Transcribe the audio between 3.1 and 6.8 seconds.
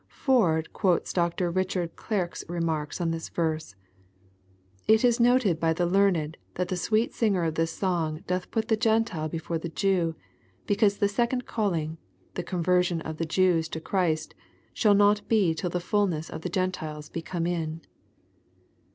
this verse," It is noted by the learned that the